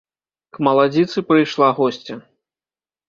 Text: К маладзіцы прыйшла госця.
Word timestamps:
К 0.57 0.63
маладзіцы 0.67 1.23
прыйшла 1.33 1.69
госця. 1.81 2.21